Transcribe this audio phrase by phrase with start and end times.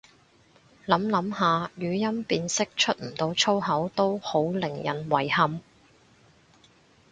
[0.87, 5.61] 諗諗下語音辨識出唔到粗口都好令人遺憾